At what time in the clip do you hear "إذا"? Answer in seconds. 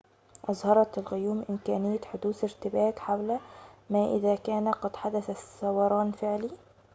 4.15-4.35